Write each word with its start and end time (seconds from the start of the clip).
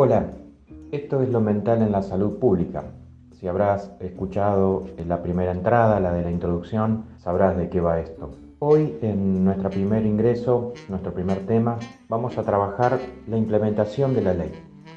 Hola, 0.00 0.30
esto 0.92 1.22
es 1.22 1.28
lo 1.28 1.40
mental 1.40 1.82
en 1.82 1.90
la 1.90 2.02
salud 2.02 2.38
pública. 2.38 2.84
Si 3.32 3.48
habrás 3.48 3.90
escuchado 3.98 4.84
la 5.04 5.24
primera 5.24 5.50
entrada, 5.50 5.98
la 5.98 6.12
de 6.12 6.22
la 6.22 6.30
introducción, 6.30 7.06
sabrás 7.18 7.56
de 7.56 7.68
qué 7.68 7.80
va 7.80 7.98
esto. 7.98 8.30
Hoy 8.60 8.96
en 9.02 9.44
nuestro 9.44 9.70
primer 9.70 10.06
ingreso, 10.06 10.72
nuestro 10.88 11.12
primer 11.12 11.46
tema, 11.46 11.78
vamos 12.08 12.38
a 12.38 12.44
trabajar 12.44 13.00
la 13.26 13.38
implementación 13.38 14.14
de 14.14 14.22
la 14.22 14.34
ley. 14.34 14.52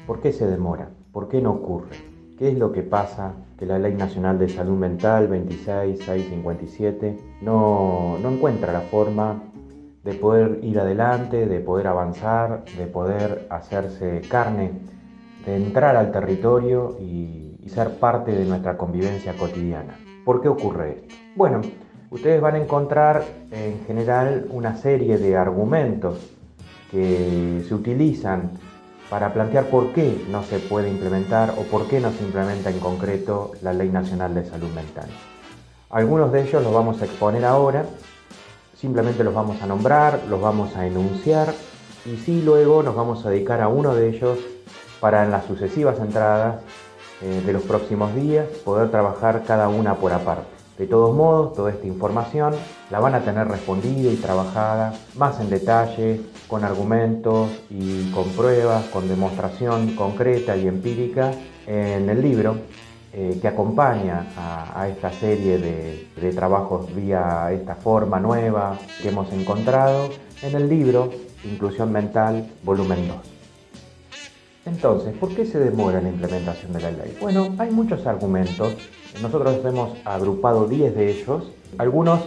¿Por 0.06 0.20
qué 0.20 0.30
se 0.30 0.46
demora? 0.46 0.90
¿Por 1.10 1.26
qué 1.26 1.42
no 1.42 1.50
ocurre? 1.50 1.96
¿Qué 2.38 2.50
es 2.50 2.56
lo 2.56 2.70
que 2.70 2.84
pasa 2.84 3.32
que 3.58 3.66
la 3.66 3.80
Ley 3.80 3.94
Nacional 3.94 4.38
de 4.38 4.50
Salud 4.50 4.78
Mental 4.78 5.26
26657 5.26 7.18
no, 7.42 8.18
no 8.22 8.30
encuentra 8.30 8.72
la 8.72 8.82
forma 8.82 9.42
de 10.04 10.14
poder 10.14 10.58
ir 10.62 10.80
adelante, 10.80 11.46
de 11.46 11.60
poder 11.60 11.86
avanzar, 11.86 12.64
de 12.76 12.86
poder 12.86 13.46
hacerse 13.50 14.20
carne, 14.28 14.72
de 15.46 15.56
entrar 15.56 15.96
al 15.96 16.10
territorio 16.12 16.96
y, 17.00 17.40
ser 17.68 17.96
parte 17.96 18.32
de 18.32 18.44
nuestra 18.44 18.76
convivencia 18.76 19.34
cotidiana. 19.34 19.96
¿Por 20.26 20.42
qué 20.42 20.48
ocurre 20.48 20.90
esto? 20.90 21.14
Bueno, 21.34 21.62
ustedes 22.10 22.38
van 22.38 22.56
a 22.56 22.58
encontrar 22.58 23.24
en 23.50 23.82
general 23.86 24.46
una 24.50 24.76
serie 24.76 25.16
de 25.16 25.38
argumentos 25.38 26.18
que 26.90 27.64
se 27.66 27.74
utilizan 27.74 28.50
para 29.08 29.32
plantear 29.32 29.70
por 29.70 29.94
qué 29.94 30.22
no 30.30 30.42
se 30.42 30.58
puede 30.58 30.90
implementar 30.90 31.54
o 31.56 31.62
por 31.62 31.88
qué 31.88 31.98
no 31.98 32.10
se 32.10 32.24
implementa 32.24 32.68
en 32.68 32.78
concreto 32.78 33.52
la 33.62 33.72
Ley 33.72 33.88
Nacional 33.88 34.34
de 34.34 34.44
Salud 34.44 34.70
Mental. 34.74 35.08
Algunos 35.88 36.30
de 36.30 36.42
ellos 36.42 36.62
los 36.62 36.74
vamos 36.74 37.00
a 37.00 37.06
exponer 37.06 37.46
ahora 37.46 37.86
Simplemente 38.82 39.22
los 39.22 39.32
vamos 39.32 39.62
a 39.62 39.66
nombrar, 39.68 40.24
los 40.28 40.40
vamos 40.40 40.74
a 40.74 40.84
enunciar 40.84 41.54
y 42.04 42.16
sí 42.16 42.42
luego 42.42 42.82
nos 42.82 42.96
vamos 42.96 43.24
a 43.24 43.30
dedicar 43.30 43.60
a 43.60 43.68
uno 43.68 43.94
de 43.94 44.08
ellos 44.08 44.40
para 44.98 45.22
en 45.22 45.30
las 45.30 45.44
sucesivas 45.44 46.00
entradas 46.00 46.56
eh, 47.22 47.44
de 47.46 47.52
los 47.52 47.62
próximos 47.62 48.12
días 48.16 48.48
poder 48.64 48.90
trabajar 48.90 49.44
cada 49.46 49.68
una 49.68 49.94
por 49.94 50.12
aparte. 50.12 50.50
De 50.78 50.88
todos 50.88 51.14
modos, 51.14 51.54
toda 51.54 51.70
esta 51.70 51.86
información 51.86 52.54
la 52.90 52.98
van 52.98 53.14
a 53.14 53.20
tener 53.20 53.46
respondida 53.46 54.10
y 54.10 54.16
trabajada 54.16 54.94
más 55.14 55.38
en 55.38 55.48
detalle, 55.48 56.20
con 56.48 56.64
argumentos 56.64 57.50
y 57.70 58.10
con 58.10 58.28
pruebas, 58.30 58.86
con 58.86 59.06
demostración 59.06 59.94
concreta 59.94 60.56
y 60.56 60.66
empírica 60.66 61.30
en 61.68 62.10
el 62.10 62.20
libro 62.20 62.56
eh, 63.14 63.38
que 63.42 63.46
acompaña 63.46 64.28
a, 64.36 64.88
esta 64.88 65.12
serie 65.12 65.58
de, 65.58 66.32
trabajos 66.32 66.94
vía 66.94 67.50
esta 67.52 67.74
forma 67.74 68.18
nueva 68.18 68.78
que 69.02 69.10
hemos 69.10 69.30
encontrado 69.32 70.08
en 70.40 70.54
el 70.56 70.66
libro 70.66 71.10
Inclusión 71.44 71.92
Mental, 71.92 72.50
volumen 72.62 73.08
2. 73.08 73.16
Entonces, 74.64 75.14
¿por 75.18 75.34
qué 75.34 75.44
se 75.44 75.58
demora 75.58 76.00
la 76.00 76.08
implementación 76.08 76.72
de 76.72 76.80
la 76.80 76.90
ley? 76.90 77.16
Bueno, 77.20 77.54
hay 77.58 77.70
muchos 77.70 78.06
argumentos. 78.06 78.76
Nosotros 79.20 79.62
hemos 79.62 79.98
agrupado 80.06 80.66
10 80.66 80.94
de 80.94 81.10
ellos. 81.10 81.52
Algunos 81.76 82.20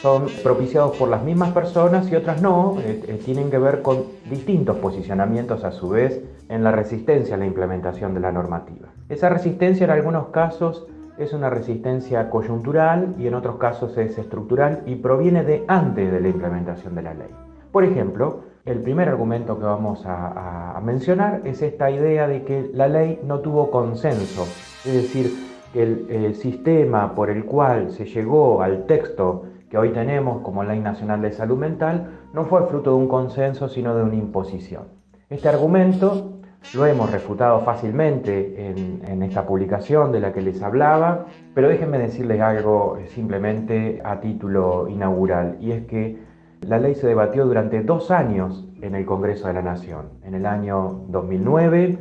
son 0.00 0.26
propiciados 0.44 0.96
por 0.96 1.08
las 1.08 1.24
mismas 1.24 1.52
personas 1.52 2.10
y 2.10 2.14
otras 2.14 2.40
no, 2.40 2.76
eh, 2.80 3.02
eh, 3.08 3.20
tienen 3.24 3.50
que 3.50 3.58
ver 3.58 3.82
con 3.82 4.04
distintos 4.30 4.76
posicionamientos 4.76 5.64
a 5.64 5.72
su 5.72 5.88
vez 5.88 6.22
en 6.48 6.62
la 6.62 6.70
resistencia 6.70 7.34
a 7.34 7.38
la 7.38 7.46
implementación 7.46 8.14
de 8.14 8.20
la 8.20 8.30
normativa. 8.30 8.88
Esa 9.08 9.28
resistencia 9.28 9.84
en 9.84 9.90
algunos 9.90 10.28
casos 10.28 10.86
es 11.18 11.32
una 11.32 11.50
resistencia 11.50 12.30
coyuntural 12.30 13.16
y 13.18 13.26
en 13.26 13.34
otros 13.34 13.56
casos 13.56 13.98
es 13.98 14.16
estructural 14.18 14.82
y 14.86 14.94
proviene 14.94 15.42
de 15.42 15.64
antes 15.66 16.12
de 16.12 16.20
la 16.20 16.28
implementación 16.28 16.94
de 16.94 17.02
la 17.02 17.14
ley. 17.14 17.34
Por 17.72 17.82
ejemplo, 17.82 18.42
el 18.64 18.78
primer 18.80 19.08
argumento 19.08 19.58
que 19.58 19.64
vamos 19.64 20.04
a, 20.06 20.80
mencionar 20.84 21.40
es 21.44 21.60
esta 21.60 21.90
idea 21.90 22.28
de 22.28 22.44
que 22.44 22.70
la 22.72 22.86
ley 22.86 23.18
no 23.24 23.40
tuvo 23.40 23.70
consenso, 23.70 24.46
es 24.86 24.94
decir, 24.94 25.32
que 25.72 25.82
el 25.82 26.34
sistema 26.36 27.14
por 27.14 27.30
el 27.30 27.44
cual 27.44 27.90
se 27.90 28.04
llegó 28.04 28.62
al 28.62 28.86
texto 28.86 29.44
que 29.68 29.78
hoy 29.78 29.90
tenemos 29.90 30.42
como 30.42 30.64
Ley 30.64 30.80
Nacional 30.80 31.20
de 31.20 31.32
Salud 31.32 31.58
Mental 31.58 32.20
no 32.32 32.44
fue 32.44 32.66
fruto 32.66 32.90
de 32.90 32.96
un 32.96 33.08
consenso, 33.08 33.68
sino 33.68 33.94
de 33.94 34.02
una 34.02 34.14
imposición. 34.14 34.84
Este 35.28 35.48
argumento 35.48 36.38
lo 36.74 36.86
hemos 36.86 37.10
refutado 37.10 37.60
fácilmente 37.60 38.70
en, 38.70 39.22
esta 39.22 39.46
publicación 39.46 40.10
de 40.10 40.20
la 40.20 40.32
que 40.32 40.40
les 40.40 40.62
hablaba, 40.62 41.26
pero 41.54 41.68
déjenme 41.68 41.98
decirles 41.98 42.40
algo 42.40 42.96
eh, 42.96 43.06
simplemente 43.08 44.00
a 44.04 44.20
título 44.20 44.88
inaugural, 44.88 45.56
y 45.60 45.72
es 45.72 45.84
que 45.86 46.18
la 46.62 46.78
ley 46.78 46.94
se 46.94 47.06
debatió 47.06 47.46
durante 47.46 47.82
dos 47.82 48.10
años 48.10 48.66
en 48.80 48.94
el 48.94 49.04
Congreso 49.04 49.48
de 49.48 49.54
la 49.54 49.62
Nación, 49.62 50.08
en 50.24 50.34
el 50.34 50.46
año 50.46 51.04
2009, 51.08 51.98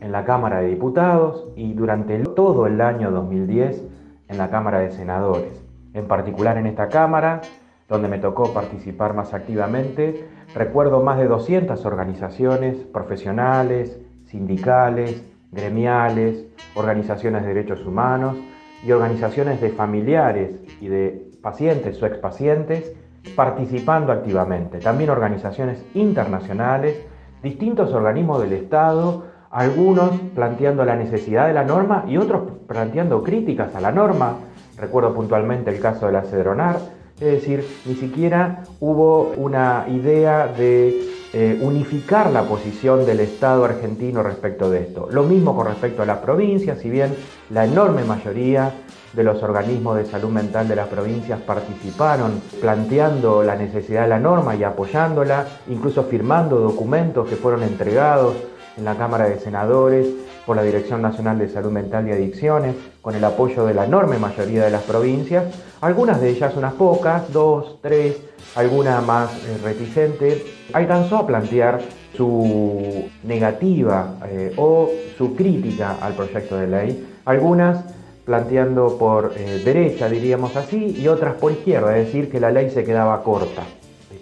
en 0.00 0.12
la 0.12 0.24
Cámara 0.24 0.60
de 0.60 0.68
Diputados 0.68 1.46
y 1.54 1.74
durante 1.74 2.18
todo 2.18 2.66
el 2.66 2.80
año 2.80 3.10
2010 3.10 3.84
en 4.28 4.38
la 4.38 4.50
Cámara 4.50 4.80
de 4.80 4.90
Senadores 4.90 5.59
en 5.94 6.06
particular 6.06 6.56
en 6.58 6.66
esta 6.66 6.88
Cámara, 6.88 7.40
donde 7.88 8.08
me 8.08 8.18
tocó 8.18 8.52
participar 8.52 9.14
más 9.14 9.34
activamente, 9.34 10.28
recuerdo 10.54 11.02
más 11.02 11.18
de 11.18 11.26
200 11.26 11.84
organizaciones 11.84 12.76
profesionales, 12.76 13.98
sindicales, 14.26 15.24
gremiales, 15.50 16.46
organizaciones 16.74 17.42
de 17.42 17.48
derechos 17.48 17.84
humanos 17.84 18.36
y 18.84 18.92
organizaciones 18.92 19.60
de 19.60 19.70
familiares 19.70 20.52
y 20.80 20.88
de 20.88 21.30
pacientes 21.42 22.00
o 22.02 22.06
expacientes 22.06 22.92
participando 23.34 24.12
activamente. 24.12 24.78
También 24.78 25.10
organizaciones 25.10 25.84
internacionales, 25.94 27.04
distintos 27.42 27.92
organismos 27.92 28.40
del 28.40 28.52
Estado, 28.52 29.24
algunos 29.50 30.10
planteando 30.34 30.84
la 30.84 30.96
necesidad 30.96 31.48
de 31.48 31.52
la 31.52 31.64
norma 31.64 32.04
y 32.06 32.16
otros 32.16 32.42
planteando 32.68 33.22
críticas 33.22 33.74
a 33.74 33.80
la 33.80 33.90
norma, 33.90 34.36
Recuerdo 34.80 35.14
puntualmente 35.14 35.70
el 35.70 35.78
caso 35.78 36.06
de 36.06 36.12
la 36.12 36.22
Cedronar, 36.22 36.78
es 37.20 37.32
decir, 37.32 37.66
ni 37.84 37.94
siquiera 37.96 38.62
hubo 38.80 39.34
una 39.36 39.84
idea 39.88 40.46
de 40.46 41.10
eh, 41.34 41.58
unificar 41.60 42.30
la 42.30 42.44
posición 42.44 43.04
del 43.04 43.20
Estado 43.20 43.66
argentino 43.66 44.22
respecto 44.22 44.70
de 44.70 44.80
esto. 44.80 45.08
Lo 45.10 45.24
mismo 45.24 45.54
con 45.54 45.66
respecto 45.66 46.02
a 46.02 46.06
las 46.06 46.18
provincias, 46.18 46.78
si 46.78 46.88
bien 46.88 47.14
la 47.50 47.66
enorme 47.66 48.04
mayoría 48.04 48.72
de 49.12 49.22
los 49.22 49.42
organismos 49.42 49.96
de 49.96 50.06
salud 50.06 50.30
mental 50.30 50.66
de 50.66 50.76
las 50.76 50.88
provincias 50.88 51.40
participaron 51.40 52.40
planteando 52.60 53.42
la 53.42 53.56
necesidad 53.56 54.02
de 54.02 54.08
la 54.08 54.18
norma 54.18 54.56
y 54.56 54.64
apoyándola, 54.64 55.46
incluso 55.68 56.04
firmando 56.04 56.56
documentos 56.58 57.28
que 57.28 57.36
fueron 57.36 57.64
entregados 57.64 58.34
en 58.78 58.86
la 58.86 58.96
Cámara 58.96 59.28
de 59.28 59.38
Senadores 59.38 60.06
por 60.46 60.56
la 60.56 60.62
Dirección 60.62 61.02
Nacional 61.02 61.38
de 61.38 61.48
Salud 61.48 61.70
Mental 61.70 62.08
y 62.08 62.12
Adicciones, 62.12 62.74
con 63.02 63.14
el 63.14 63.24
apoyo 63.24 63.64
de 63.66 63.74
la 63.74 63.84
enorme 63.84 64.18
mayoría 64.18 64.64
de 64.64 64.70
las 64.70 64.82
provincias, 64.82 65.44
algunas 65.80 66.20
de 66.20 66.30
ellas, 66.30 66.56
unas 66.56 66.74
pocas, 66.74 67.32
dos, 67.32 67.78
tres, 67.82 68.16
alguna 68.54 69.00
más 69.00 69.30
eh, 69.32 69.58
reticente, 69.62 70.44
alcanzó 70.72 71.18
a 71.18 71.26
plantear 71.26 71.80
su 72.16 73.08
negativa 73.24 74.16
eh, 74.26 74.52
o 74.56 74.90
su 75.16 75.34
crítica 75.34 75.96
al 76.00 76.14
proyecto 76.14 76.56
de 76.56 76.66
ley, 76.66 77.08
algunas 77.24 77.84
planteando 78.24 78.98
por 78.98 79.32
eh, 79.36 79.62
derecha, 79.64 80.08
diríamos 80.08 80.54
así, 80.56 80.96
y 80.98 81.08
otras 81.08 81.34
por 81.34 81.52
izquierda, 81.52 81.96
es 81.96 82.06
decir, 82.06 82.30
que 82.30 82.40
la 82.40 82.50
ley 82.50 82.70
se 82.70 82.84
quedaba 82.84 83.22
corta, 83.22 83.62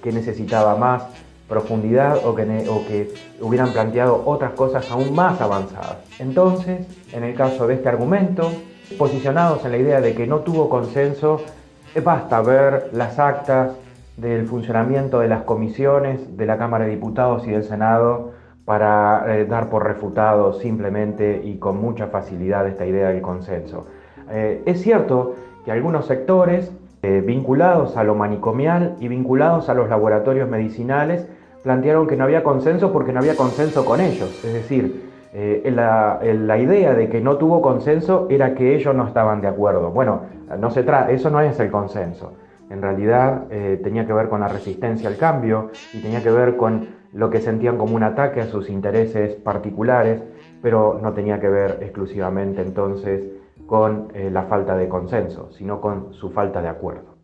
que 0.02 0.12
necesitaba 0.12 0.76
más 0.76 1.02
profundidad 1.48 2.24
o 2.26 2.34
que, 2.34 2.42
o 2.68 2.86
que 2.86 3.12
hubieran 3.40 3.72
planteado 3.72 4.22
otras 4.26 4.52
cosas 4.52 4.90
aún 4.90 5.14
más 5.14 5.40
avanzadas. 5.40 5.98
Entonces, 6.18 6.86
en 7.12 7.24
el 7.24 7.34
caso 7.34 7.66
de 7.66 7.74
este 7.74 7.88
argumento, 7.88 8.50
posicionados 8.96 9.64
en 9.64 9.72
la 9.72 9.78
idea 9.78 10.00
de 10.00 10.14
que 10.14 10.26
no 10.26 10.40
tuvo 10.40 10.68
consenso, 10.68 11.40
eh, 11.94 12.00
basta 12.00 12.40
ver 12.40 12.90
las 12.92 13.18
actas 13.18 13.72
del 14.16 14.46
funcionamiento 14.46 15.20
de 15.20 15.28
las 15.28 15.42
comisiones 15.42 16.36
de 16.36 16.46
la 16.46 16.58
Cámara 16.58 16.84
de 16.84 16.90
Diputados 16.90 17.46
y 17.46 17.50
del 17.50 17.64
Senado 17.64 18.32
para 18.64 19.24
eh, 19.36 19.46
dar 19.46 19.70
por 19.70 19.84
refutado 19.86 20.52
simplemente 20.52 21.40
y 21.42 21.56
con 21.56 21.80
mucha 21.80 22.08
facilidad 22.08 22.66
esta 22.66 22.84
idea 22.84 23.08
del 23.08 23.22
consenso. 23.22 23.86
Eh, 24.30 24.62
es 24.66 24.82
cierto 24.82 25.34
que 25.64 25.72
algunos 25.72 26.06
sectores 26.06 26.72
vinculados 27.00 27.96
a 27.96 28.02
lo 28.02 28.16
manicomial 28.16 28.96
y 28.98 29.06
vinculados 29.06 29.68
a 29.68 29.74
los 29.74 29.88
laboratorios 29.88 30.48
medicinales 30.48 31.28
plantearon 31.62 32.06
que 32.06 32.16
no 32.16 32.24
había 32.24 32.42
consenso 32.42 32.92
porque 32.92 33.12
no 33.12 33.20
había 33.20 33.36
consenso 33.36 33.84
con 33.84 34.00
ellos. 34.00 34.44
Es 34.44 34.52
decir, 34.52 35.08
eh, 35.32 35.70
la, 35.74 36.58
idea 36.58 36.94
de 36.94 37.08
que 37.08 37.20
no 37.20 37.36
tuvo 37.36 37.60
consenso 37.60 38.26
era 38.30 38.54
que 38.54 38.74
ellos 38.74 38.94
no 38.94 39.06
estaban 39.06 39.40
de 39.40 39.48
acuerdo. 39.48 39.90
Bueno, 39.90 40.22
no 40.58 40.70
se 40.70 40.84
eso 41.10 41.30
no 41.30 41.40
es 41.40 41.58
el 41.60 41.70
consenso. 41.70 42.32
En 42.70 42.82
realidad 42.82 43.44
eh, 43.50 43.80
tenía 43.82 44.06
que 44.06 44.12
ver 44.12 44.28
con 44.28 44.40
la 44.40 44.48
resistencia 44.48 45.08
al 45.08 45.16
cambio 45.16 45.70
y 45.92 46.02
tenía 46.02 46.22
que 46.22 46.30
ver 46.30 46.56
con 46.56 46.88
lo 47.12 47.30
que 47.30 47.40
sentían 47.40 47.78
como 47.78 47.96
un 47.96 48.02
ataque 48.02 48.40
a 48.40 48.46
sus 48.46 48.68
intereses 48.68 49.34
particulares, 49.34 50.22
pero 50.60 50.98
no 51.02 51.12
tenía 51.12 51.40
que 51.40 51.48
ver 51.48 51.78
exclusivamente 51.80 52.60
entonces 52.62 53.24
con 53.66 54.08
eh, 54.14 54.30
la 54.30 54.44
falta 54.44 54.76
de 54.76 54.88
consenso, 54.88 55.50
sino 55.52 55.80
con 55.80 56.12
su 56.14 56.30
falta 56.30 56.60
de 56.60 56.68
acuerdo. 56.68 57.16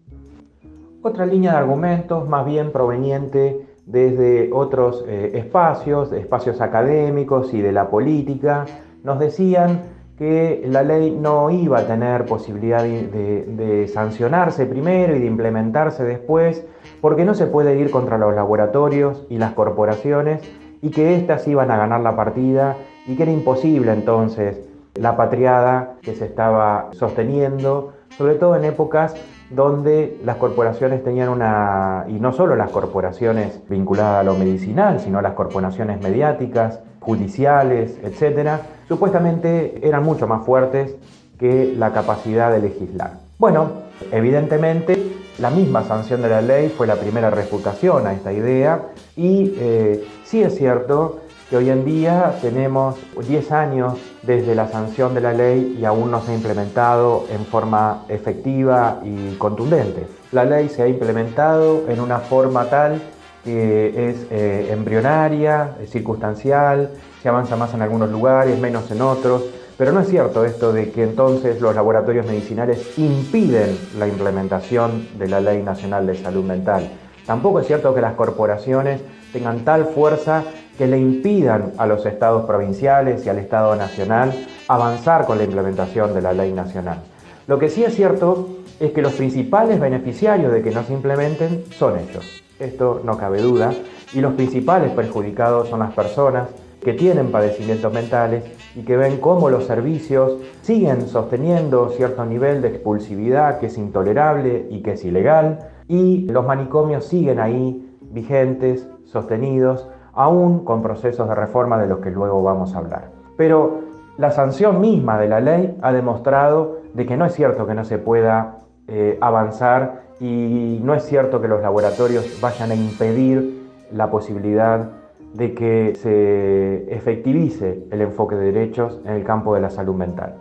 Otra 1.02 1.26
línea 1.26 1.52
de 1.52 1.58
argumentos, 1.58 2.28
más 2.28 2.46
bien 2.46 2.72
proveniente 2.72 3.63
desde 3.86 4.50
otros 4.52 5.04
eh, 5.06 5.32
espacios, 5.34 6.12
espacios 6.12 6.60
académicos 6.60 7.52
y 7.52 7.60
de 7.60 7.72
la 7.72 7.88
política, 7.88 8.64
nos 9.02 9.18
decían 9.18 9.82
que 10.18 10.64
la 10.66 10.82
ley 10.82 11.10
no 11.10 11.50
iba 11.50 11.80
a 11.80 11.86
tener 11.86 12.24
posibilidad 12.24 12.82
de, 12.82 13.90
sancionarse 13.92 14.66
primero 14.66 15.16
y 15.16 15.20
de 15.20 15.26
implementarse 15.26 16.04
después, 16.04 16.64
porque 17.00 17.24
no 17.24 17.34
se 17.34 17.46
puede 17.46 17.76
ir 17.78 17.90
contra 17.90 18.16
los 18.16 18.34
laboratorios 18.34 19.26
y 19.28 19.38
las 19.38 19.52
corporaciones 19.52 20.40
y 20.80 20.90
que 20.90 21.16
éstas 21.16 21.46
iban 21.48 21.70
a 21.70 21.76
ganar 21.76 22.00
la 22.00 22.14
partida 22.14 22.76
y 23.06 23.16
que 23.16 23.24
era 23.24 23.32
imposible 23.32 23.92
entonces 23.92 24.60
la 24.94 25.16
patriada 25.16 25.96
que 26.02 26.14
se 26.14 26.26
estaba 26.26 26.90
sosteniendo, 26.92 27.92
sobre 28.16 28.34
todo 28.34 28.56
en 28.56 28.64
épocas 28.64 29.14
donde 29.50 30.18
las 30.24 30.36
corporaciones 30.36 31.04
tenían 31.04 31.28
una, 31.28 32.06
y 32.08 32.14
no 32.14 32.32
solo 32.32 32.56
las 32.56 32.70
corporaciones 32.70 33.60
vinculadas 33.68 34.20
a 34.20 34.24
lo 34.24 34.34
medicinal, 34.34 35.00
sino 35.00 35.20
las 35.20 35.34
corporaciones 35.34 36.00
mediáticas, 36.00 36.80
judiciales, 37.00 37.98
etcétera, 38.02 38.62
supuestamente 38.88 39.86
eran 39.86 40.02
mucho 40.02 40.26
más 40.26 40.44
fuertes 40.44 40.96
que 41.38 41.74
la 41.76 41.92
capacidad 41.92 42.50
de 42.50 42.60
legislar. 42.60 43.18
Bueno, 43.38 43.68
evidentemente 44.10 44.96
la 45.38 45.50
misma 45.50 45.82
sanción 45.82 46.22
de 46.22 46.28
la 46.28 46.40
ley 46.40 46.68
fue 46.68 46.86
la 46.86 46.96
primera 46.96 47.28
refutación 47.30 48.06
a 48.06 48.12
esta 48.12 48.32
idea 48.32 48.82
y 49.16 49.54
eh, 49.58 50.04
sí 50.24 50.42
es 50.42 50.56
cierto 50.56 51.20
hoy 51.56 51.70
en 51.70 51.84
día 51.84 52.38
tenemos 52.40 52.96
10 53.16 53.52
años 53.52 53.94
desde 54.22 54.54
la 54.54 54.68
sanción 54.68 55.14
de 55.14 55.20
la 55.20 55.32
ley 55.32 55.76
y 55.78 55.84
aún 55.84 56.10
no 56.10 56.20
se 56.22 56.32
ha 56.32 56.34
implementado 56.34 57.26
en 57.30 57.44
forma 57.44 58.04
efectiva 58.08 59.00
y 59.04 59.34
contundente. 59.36 60.06
La 60.32 60.44
ley 60.44 60.68
se 60.68 60.82
ha 60.82 60.88
implementado 60.88 61.84
en 61.88 62.00
una 62.00 62.18
forma 62.18 62.64
tal 62.70 63.00
que 63.44 64.10
es 64.10 64.26
eh, 64.30 64.68
embrionaria, 64.72 65.76
es 65.82 65.90
circunstancial, 65.90 66.90
se 67.22 67.28
avanza 67.28 67.56
más 67.56 67.74
en 67.74 67.82
algunos 67.82 68.10
lugares, 68.10 68.58
menos 68.58 68.90
en 68.90 69.02
otros, 69.02 69.42
pero 69.76 69.92
no 69.92 70.00
es 70.00 70.08
cierto 70.08 70.44
esto 70.44 70.72
de 70.72 70.90
que 70.92 71.02
entonces 71.02 71.60
los 71.60 71.74
laboratorios 71.74 72.26
medicinales 72.26 72.98
impiden 72.98 73.76
la 73.98 74.08
implementación 74.08 75.08
de 75.18 75.28
la 75.28 75.40
Ley 75.40 75.62
Nacional 75.62 76.06
de 76.06 76.16
Salud 76.16 76.44
Mental. 76.44 76.90
Tampoco 77.26 77.60
es 77.60 77.66
cierto 77.66 77.94
que 77.94 78.00
las 78.00 78.14
corporaciones 78.14 79.00
tengan 79.32 79.60
tal 79.60 79.86
fuerza 79.86 80.44
que 80.78 80.86
le 80.86 80.98
impidan 80.98 81.72
a 81.78 81.86
los 81.86 82.04
estados 82.06 82.44
provinciales 82.46 83.24
y 83.24 83.28
al 83.28 83.38
Estado 83.38 83.76
nacional 83.76 84.32
avanzar 84.68 85.26
con 85.26 85.38
la 85.38 85.44
implementación 85.44 86.14
de 86.14 86.22
la 86.22 86.32
ley 86.32 86.52
nacional. 86.52 86.98
Lo 87.46 87.58
que 87.58 87.68
sí 87.68 87.84
es 87.84 87.94
cierto 87.94 88.48
es 88.80 88.92
que 88.92 89.02
los 89.02 89.12
principales 89.12 89.78
beneficiarios 89.78 90.52
de 90.52 90.62
que 90.62 90.70
no 90.70 90.82
se 90.82 90.94
implementen 90.94 91.64
son 91.70 91.98
ellos. 91.98 92.42
Esto 92.58 93.00
no 93.04 93.18
cabe 93.18 93.40
duda. 93.40 93.72
Y 94.12 94.20
los 94.20 94.34
principales 94.34 94.92
perjudicados 94.92 95.68
son 95.68 95.80
las 95.80 95.92
personas 95.92 96.48
que 96.84 96.92
tienen 96.92 97.32
padecimientos 97.32 97.92
mentales 97.92 98.44
y 98.76 98.82
que 98.82 98.96
ven 98.96 99.16
cómo 99.18 99.48
los 99.48 99.64
servicios 99.64 100.34
siguen 100.62 101.08
sosteniendo 101.08 101.90
cierto 101.90 102.24
nivel 102.24 102.62
de 102.62 102.68
expulsividad 102.68 103.58
que 103.58 103.66
es 103.66 103.78
intolerable 103.78 104.68
y 104.70 104.82
que 104.82 104.92
es 104.92 105.04
ilegal, 105.04 105.70
y 105.88 106.26
los 106.28 106.46
manicomios 106.46 107.06
siguen 107.06 107.40
ahí 107.40 107.90
vigentes, 108.02 108.86
sostenidos, 109.04 109.88
aún 110.14 110.64
con 110.64 110.82
procesos 110.82 111.28
de 111.28 111.34
reforma 111.34 111.78
de 111.78 111.86
los 111.86 111.98
que 111.98 112.10
luego 112.10 112.42
vamos 112.42 112.74
a 112.74 112.78
hablar. 112.78 113.10
Pero 113.36 113.80
la 114.16 114.30
sanción 114.30 114.80
misma 114.80 115.18
de 115.18 115.28
la 115.28 115.40
ley 115.40 115.76
ha 115.82 115.92
demostrado 115.92 116.78
de 116.94 117.06
que 117.06 117.16
no 117.16 117.26
es 117.26 117.34
cierto 117.34 117.66
que 117.66 117.74
no 117.74 117.84
se 117.84 117.98
pueda 117.98 118.58
eh, 118.86 119.18
avanzar 119.20 120.02
y 120.20 120.80
no 120.82 120.94
es 120.94 121.04
cierto 121.04 121.40
que 121.40 121.48
los 121.48 121.60
laboratorios 121.60 122.40
vayan 122.40 122.70
a 122.70 122.74
impedir 122.74 123.64
la 123.92 124.10
posibilidad 124.10 124.90
de 125.34 125.52
que 125.54 125.94
se 125.96 126.94
efectivice 126.94 127.84
el 127.90 128.00
enfoque 128.02 128.36
de 128.36 128.52
derechos 128.52 129.00
en 129.04 129.14
el 129.14 129.24
campo 129.24 129.54
de 129.54 129.60
la 129.60 129.70
salud 129.70 129.94
mental. 129.94 130.34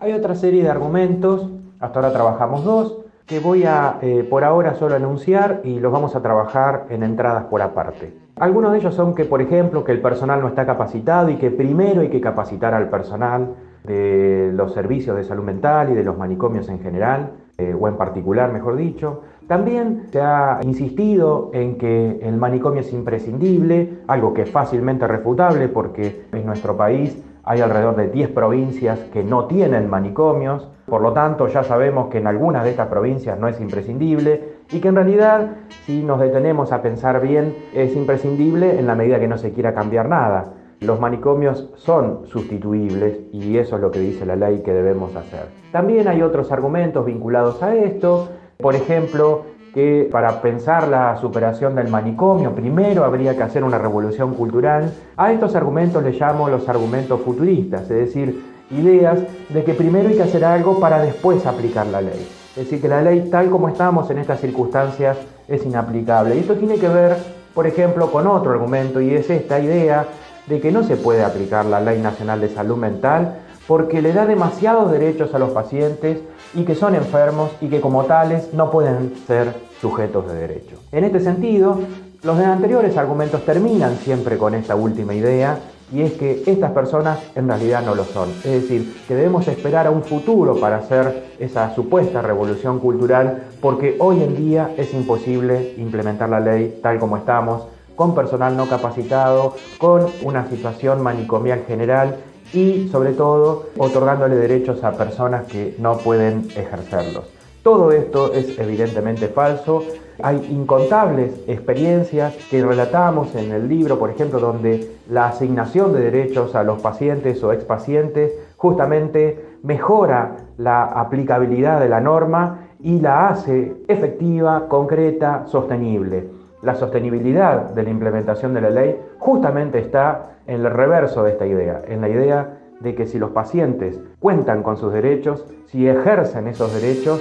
Hay 0.00 0.14
otra 0.14 0.34
serie 0.34 0.62
de 0.62 0.70
argumentos, 0.70 1.50
hasta 1.78 2.00
ahora 2.00 2.12
trabajamos 2.12 2.64
dos, 2.64 2.98
que 3.26 3.40
voy 3.40 3.64
a 3.64 3.98
eh, 4.00 4.26
por 4.28 4.42
ahora 4.42 4.74
solo 4.74 4.96
anunciar 4.96 5.60
y 5.64 5.80
los 5.80 5.92
vamos 5.92 6.16
a 6.16 6.22
trabajar 6.22 6.86
en 6.88 7.02
entradas 7.02 7.44
por 7.44 7.62
aparte. 7.62 8.21
Algunos 8.36 8.72
de 8.72 8.78
ellos 8.78 8.94
son 8.94 9.14
que, 9.14 9.24
por 9.24 9.42
ejemplo, 9.42 9.84
que 9.84 9.92
el 9.92 10.00
personal 10.00 10.40
no 10.40 10.48
está 10.48 10.64
capacitado 10.64 11.28
y 11.28 11.36
que 11.36 11.50
primero 11.50 12.00
hay 12.00 12.08
que 12.08 12.20
capacitar 12.20 12.74
al 12.74 12.88
personal 12.88 13.54
de 13.84 14.50
los 14.54 14.72
servicios 14.72 15.16
de 15.16 15.24
salud 15.24 15.44
mental 15.44 15.90
y 15.90 15.94
de 15.94 16.04
los 16.04 16.16
manicomios 16.16 16.68
en 16.68 16.80
general, 16.80 17.32
eh, 17.58 17.76
o 17.78 17.88
en 17.88 17.96
particular, 17.96 18.52
mejor 18.52 18.76
dicho. 18.76 19.22
También 19.46 20.04
se 20.10 20.20
ha 20.20 20.60
insistido 20.62 21.50
en 21.52 21.76
que 21.76 22.20
el 22.22 22.36
manicomio 22.36 22.80
es 22.80 22.92
imprescindible, 22.92 23.98
algo 24.06 24.32
que 24.32 24.42
es 24.42 24.50
fácilmente 24.50 25.06
refutable 25.06 25.68
porque 25.68 26.24
en 26.32 26.46
nuestro 26.46 26.76
país 26.76 27.22
hay 27.44 27.60
alrededor 27.60 27.96
de 27.96 28.08
10 28.08 28.30
provincias 28.30 28.98
que 29.12 29.24
no 29.24 29.46
tienen 29.46 29.90
manicomios, 29.90 30.68
por 30.86 31.00
lo 31.00 31.12
tanto 31.12 31.48
ya 31.48 31.64
sabemos 31.64 32.08
que 32.08 32.18
en 32.18 32.26
algunas 32.26 32.64
de 32.64 32.70
estas 32.70 32.88
provincias 32.88 33.38
no 33.38 33.48
es 33.48 33.60
imprescindible 33.60 34.58
y 34.70 34.80
que 34.80 34.88
en 34.88 34.94
realidad 34.94 35.50
si 35.84 36.02
nos 36.02 36.20
detenemos 36.20 36.72
a 36.72 36.82
pensar 36.82 37.20
bien 37.20 37.54
es 37.74 37.96
imprescindible 37.96 38.78
en 38.78 38.86
la 38.86 38.94
medida 38.94 39.18
que 39.18 39.28
no 39.28 39.38
se 39.38 39.52
quiera 39.52 39.74
cambiar 39.74 40.08
nada. 40.08 40.54
Los 40.80 40.98
manicomios 40.98 41.70
son 41.76 42.26
sustituibles 42.26 43.20
y 43.32 43.56
eso 43.56 43.76
es 43.76 43.82
lo 43.82 43.90
que 43.90 44.00
dice 44.00 44.26
la 44.26 44.34
ley 44.34 44.62
que 44.64 44.72
debemos 44.72 45.14
hacer. 45.14 45.46
También 45.70 46.08
hay 46.08 46.22
otros 46.22 46.50
argumentos 46.50 47.06
vinculados 47.06 47.62
a 47.62 47.74
esto, 47.76 48.28
por 48.58 48.74
ejemplo, 48.74 49.44
que 49.72 50.08
para 50.10 50.42
pensar 50.42 50.88
la 50.88 51.16
superación 51.16 51.74
del 51.74 51.88
manicomio 51.88 52.54
primero 52.54 53.04
habría 53.04 53.36
que 53.36 53.42
hacer 53.42 53.64
una 53.64 53.78
revolución 53.78 54.34
cultural. 54.34 54.92
A 55.16 55.32
estos 55.32 55.54
argumentos 55.54 56.02
les 56.02 56.20
llamo 56.20 56.48
los 56.48 56.68
argumentos 56.68 57.20
futuristas, 57.22 57.82
es 57.82 58.06
decir, 58.06 58.44
ideas 58.70 59.20
de 59.48 59.64
que 59.64 59.74
primero 59.74 60.08
hay 60.08 60.16
que 60.16 60.22
hacer 60.22 60.44
algo 60.44 60.78
para 60.78 61.00
después 61.00 61.46
aplicar 61.46 61.86
la 61.86 62.02
ley. 62.02 62.28
Es 62.50 62.64
decir, 62.64 62.82
que 62.82 62.88
la 62.88 63.00
ley 63.00 63.28
tal 63.30 63.48
como 63.48 63.68
estamos 63.68 64.10
en 64.10 64.18
estas 64.18 64.40
circunstancias 64.40 65.16
es 65.48 65.64
inaplicable. 65.64 66.36
Y 66.36 66.40
esto 66.40 66.54
tiene 66.54 66.76
que 66.76 66.88
ver, 66.88 67.16
por 67.54 67.66
ejemplo, 67.66 68.10
con 68.10 68.26
otro 68.26 68.52
argumento 68.52 69.00
y 69.00 69.14
es 69.14 69.30
esta 69.30 69.58
idea 69.58 70.06
de 70.46 70.60
que 70.60 70.70
no 70.70 70.82
se 70.82 70.96
puede 70.96 71.24
aplicar 71.24 71.64
la 71.64 71.80
Ley 71.80 72.00
Nacional 72.00 72.40
de 72.40 72.48
Salud 72.48 72.76
Mental 72.76 73.38
porque 73.66 74.02
le 74.02 74.12
da 74.12 74.26
demasiados 74.26 74.90
derechos 74.90 75.34
a 75.34 75.38
los 75.38 75.50
pacientes 75.50 76.18
y 76.54 76.64
que 76.64 76.74
son 76.74 76.94
enfermos 76.94 77.50
y 77.60 77.68
que 77.68 77.80
como 77.80 78.04
tales 78.04 78.52
no 78.52 78.70
pueden 78.70 79.14
ser 79.26 79.54
sujetos 79.80 80.28
de 80.28 80.34
derecho. 80.34 80.76
En 80.92 81.04
este 81.04 81.20
sentido, 81.20 81.78
los 82.22 82.38
anteriores 82.38 82.96
argumentos 82.96 83.44
terminan 83.44 83.96
siempre 83.96 84.38
con 84.38 84.54
esta 84.54 84.76
última 84.76 85.14
idea 85.14 85.58
y 85.92 86.02
es 86.02 86.12
que 86.12 86.42
estas 86.46 86.70
personas 86.70 87.18
en 87.34 87.48
realidad 87.48 87.82
no 87.84 87.94
lo 87.94 88.04
son. 88.04 88.30
Es 88.44 88.62
decir, 88.62 88.96
que 89.06 89.14
debemos 89.14 89.46
esperar 89.48 89.86
a 89.86 89.90
un 89.90 90.02
futuro 90.02 90.56
para 90.56 90.76
hacer 90.76 91.34
esa 91.38 91.74
supuesta 91.74 92.22
revolución 92.22 92.78
cultural 92.78 93.44
porque 93.60 93.96
hoy 93.98 94.22
en 94.22 94.36
día 94.36 94.70
es 94.76 94.94
imposible 94.94 95.74
implementar 95.76 96.28
la 96.28 96.40
ley 96.40 96.78
tal 96.82 96.98
como 96.98 97.18
estamos, 97.18 97.66
con 97.94 98.14
personal 98.14 98.56
no 98.56 98.68
capacitado, 98.68 99.54
con 99.78 100.06
una 100.22 100.48
situación 100.48 101.02
manicomial 101.02 101.64
general 101.66 102.16
y 102.52 102.88
sobre 102.88 103.12
todo 103.12 103.66
otorgándole 103.78 104.36
derechos 104.36 104.84
a 104.84 104.92
personas 104.92 105.46
que 105.46 105.74
no 105.78 105.98
pueden 105.98 106.48
ejercerlos. 106.56 107.24
Todo 107.62 107.92
esto 107.92 108.32
es 108.32 108.58
evidentemente 108.58 109.28
falso. 109.28 109.84
Hay 110.20 110.48
incontables 110.50 111.32
experiencias 111.46 112.34
que 112.50 112.64
relatamos 112.64 113.36
en 113.36 113.52
el 113.52 113.68
libro, 113.68 114.00
por 114.00 114.10
ejemplo, 114.10 114.40
donde 114.40 114.96
la 115.08 115.28
asignación 115.28 115.92
de 115.92 116.00
derechos 116.00 116.56
a 116.56 116.64
los 116.64 116.82
pacientes 116.82 117.42
o 117.44 117.52
expacientes 117.52 118.32
justamente 118.56 119.44
mejora 119.62 120.38
la 120.58 120.84
aplicabilidad 120.84 121.80
de 121.80 121.88
la 121.88 122.00
norma 122.00 122.68
y 122.80 123.00
la 123.00 123.28
hace 123.28 123.76
efectiva, 123.86 124.66
concreta, 124.68 125.44
sostenible. 125.46 126.28
La 126.62 126.74
sostenibilidad 126.74 127.70
de 127.70 127.82
la 127.84 127.90
implementación 127.90 128.54
de 128.54 128.60
la 128.60 128.70
ley 128.70 129.00
justamente 129.18 129.78
está 129.78 130.31
el 130.46 130.64
reverso 130.70 131.22
de 131.22 131.32
esta 131.32 131.46
idea, 131.46 131.82
en 131.86 132.00
la 132.00 132.08
idea 132.08 132.58
de 132.80 132.94
que 132.94 133.06
si 133.06 133.18
los 133.18 133.30
pacientes 133.30 134.00
cuentan 134.18 134.62
con 134.62 134.76
sus 134.76 134.92
derechos, 134.92 135.46
si 135.66 135.88
ejercen 135.88 136.48
esos 136.48 136.72
derechos, 136.74 137.20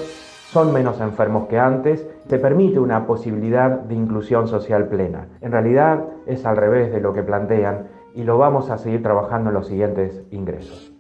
son 0.52 0.74
menos 0.74 1.00
enfermos 1.00 1.48
que 1.48 1.58
antes, 1.58 2.06
se 2.28 2.38
permite 2.38 2.80
una 2.80 3.06
posibilidad 3.06 3.72
de 3.72 3.96
inclusión 3.96 4.48
social 4.48 4.88
plena. 4.88 5.28
En 5.40 5.52
realidad 5.52 6.04
es 6.26 6.46
al 6.46 6.58
revés 6.58 6.92
de 6.92 7.00
lo 7.00 7.14
que 7.14 7.24
plantean 7.24 7.88
y 8.14 8.24
lo 8.24 8.38
vamos 8.38 8.70
a 8.70 8.78
seguir 8.78 9.02
trabajando 9.02 9.50
en 9.50 9.54
los 9.54 9.68
siguientes 9.68 10.24
ingresos. 10.32 10.92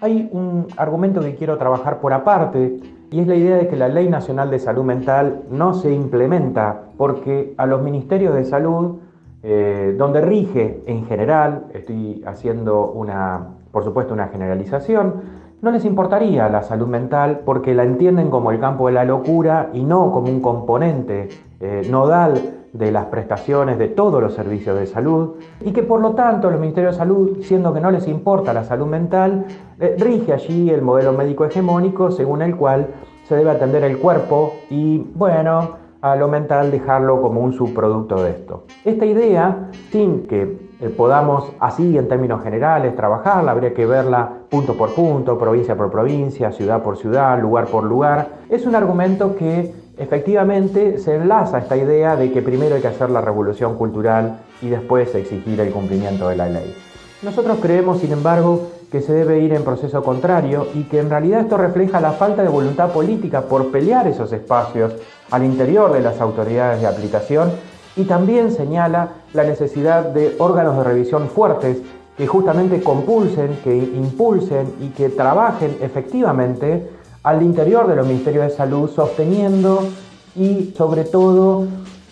Hay 0.00 0.28
un 0.32 0.66
argumento 0.76 1.20
que 1.20 1.36
quiero 1.36 1.56
trabajar 1.58 2.00
por 2.00 2.12
aparte 2.12 2.80
y 3.10 3.20
es 3.20 3.26
la 3.26 3.36
idea 3.36 3.56
de 3.56 3.68
que 3.68 3.76
la 3.76 3.88
Ley 3.88 4.08
Nacional 4.08 4.50
de 4.50 4.58
Salud 4.58 4.84
Mental 4.84 5.44
no 5.48 5.74
se 5.74 5.92
implementa 5.92 6.88
porque 6.98 7.54
a 7.56 7.66
los 7.66 7.82
ministerios 7.82 8.34
de 8.34 8.44
salud 8.44 8.98
eh, 9.42 9.94
donde 9.98 10.20
rige 10.20 10.82
en 10.86 11.06
general, 11.06 11.66
estoy 11.74 12.22
haciendo 12.26 12.92
una, 12.92 13.48
por 13.72 13.84
supuesto, 13.84 14.14
una 14.14 14.28
generalización, 14.28 15.42
no 15.62 15.70
les 15.70 15.84
importaría 15.84 16.48
la 16.48 16.62
salud 16.62 16.88
mental 16.88 17.42
porque 17.44 17.74
la 17.74 17.84
entienden 17.84 18.30
como 18.30 18.50
el 18.50 18.58
campo 18.58 18.88
de 18.88 18.94
la 18.94 19.04
locura 19.04 19.70
y 19.72 19.84
no 19.84 20.10
como 20.10 20.28
un 20.28 20.40
componente 20.40 21.28
eh, 21.60 21.86
nodal 21.88 22.34
de 22.72 22.90
las 22.90 23.06
prestaciones 23.06 23.78
de 23.78 23.88
todos 23.88 24.20
los 24.20 24.34
servicios 24.34 24.78
de 24.78 24.86
salud 24.86 25.34
y 25.60 25.72
que 25.72 25.82
por 25.82 26.00
lo 26.00 26.12
tanto 26.12 26.50
los 26.50 26.58
ministerios 26.58 26.94
de 26.94 26.98
salud, 26.98 27.38
siendo 27.42 27.72
que 27.74 27.80
no 27.80 27.90
les 27.90 28.08
importa 28.08 28.52
la 28.52 28.64
salud 28.64 28.86
mental, 28.86 29.44
eh, 29.78 29.94
rige 29.98 30.32
allí 30.32 30.70
el 30.70 30.82
modelo 30.82 31.12
médico 31.12 31.44
hegemónico 31.44 32.10
según 32.10 32.42
el 32.42 32.56
cual 32.56 32.88
se 33.24 33.36
debe 33.36 33.50
atender 33.50 33.84
el 33.84 33.98
cuerpo 33.98 34.54
y 34.70 34.98
bueno, 35.14 35.81
a 36.02 36.16
lo 36.16 36.26
mental 36.26 36.70
dejarlo 36.72 37.22
como 37.22 37.40
un 37.40 37.52
subproducto 37.52 38.22
de 38.22 38.30
esto. 38.30 38.64
Esta 38.84 39.06
idea, 39.06 39.70
sin 39.90 40.26
que 40.26 40.72
eh, 40.80 40.88
podamos 40.88 41.52
así 41.60 41.96
en 41.96 42.08
términos 42.08 42.42
generales 42.42 42.96
trabajarla, 42.96 43.52
habría 43.52 43.72
que 43.72 43.86
verla 43.86 44.28
punto 44.50 44.74
por 44.74 44.94
punto, 44.94 45.38
provincia 45.38 45.76
por 45.76 45.92
provincia, 45.92 46.50
ciudad 46.50 46.82
por 46.82 46.96
ciudad, 46.96 47.40
lugar 47.40 47.66
por 47.66 47.84
lugar, 47.84 48.40
es 48.50 48.66
un 48.66 48.74
argumento 48.74 49.36
que 49.36 49.72
efectivamente 49.96 50.98
se 50.98 51.14
enlaza 51.14 51.58
a 51.58 51.60
esta 51.60 51.76
idea 51.76 52.16
de 52.16 52.32
que 52.32 52.42
primero 52.42 52.74
hay 52.74 52.82
que 52.82 52.88
hacer 52.88 53.08
la 53.08 53.20
revolución 53.20 53.76
cultural 53.76 54.40
y 54.60 54.68
después 54.70 55.14
exigir 55.14 55.60
el 55.60 55.70
cumplimiento 55.70 56.28
de 56.28 56.36
la 56.36 56.48
ley. 56.48 56.74
Nosotros 57.22 57.58
creemos, 57.62 58.00
sin 58.00 58.10
embargo, 58.10 58.71
que 58.92 59.00
se 59.00 59.14
debe 59.14 59.40
ir 59.40 59.54
en 59.54 59.64
proceso 59.64 60.02
contrario 60.02 60.66
y 60.74 60.82
que 60.82 60.98
en 60.98 61.08
realidad 61.08 61.40
esto 61.40 61.56
refleja 61.56 61.98
la 61.98 62.12
falta 62.12 62.42
de 62.42 62.50
voluntad 62.50 62.92
política 62.92 63.40
por 63.40 63.72
pelear 63.72 64.06
esos 64.06 64.30
espacios 64.34 64.92
al 65.30 65.44
interior 65.44 65.94
de 65.94 66.02
las 66.02 66.20
autoridades 66.20 66.82
de 66.82 66.86
aplicación 66.86 67.50
y 67.96 68.04
también 68.04 68.52
señala 68.52 69.08
la 69.32 69.44
necesidad 69.44 70.04
de 70.04 70.36
órganos 70.38 70.76
de 70.76 70.84
revisión 70.84 71.30
fuertes 71.30 71.78
que 72.18 72.26
justamente 72.26 72.82
compulsen, 72.82 73.58
que 73.64 73.74
impulsen 73.74 74.74
y 74.78 74.88
que 74.88 75.08
trabajen 75.08 75.78
efectivamente 75.80 76.90
al 77.22 77.42
interior 77.42 77.88
de 77.88 77.96
los 77.96 78.06
ministerios 78.06 78.44
de 78.44 78.50
salud, 78.50 78.90
sosteniendo 78.90 79.88
y 80.36 80.74
sobre 80.76 81.04
todo 81.04 81.64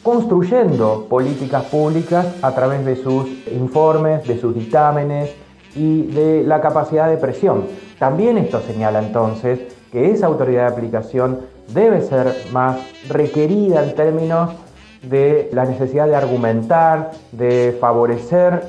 construyendo 0.02 1.06
políticas 1.10 1.64
públicas 1.64 2.26
a 2.40 2.54
través 2.54 2.87
de 2.87 2.96
sus 2.96 3.26
informes, 3.52 4.26
de 4.26 4.40
sus 4.40 4.54
dictámenes 4.54 5.30
y 5.75 6.07
de 6.07 6.43
la 6.45 6.61
capacidad 6.61 7.09
de 7.09 7.17
presión. 7.17 7.65
También 7.99 8.39
esto 8.39 8.61
señala 8.61 8.99
entonces 8.99 9.61
que 9.93 10.11
esa 10.11 10.27
autoridad 10.27 10.69
de 10.69 10.73
aplicación 10.73 11.41
debe 11.73 12.00
ser 12.03 12.35
más 12.53 12.79
requerida 13.09 13.85
en 13.85 13.95
términos 13.95 14.50
de 15.03 15.49
la 15.53 15.65
necesidad 15.65 16.07
de 16.07 16.17
argumentar, 16.17 17.12
de 17.33 17.77
favorecer, 17.81 18.69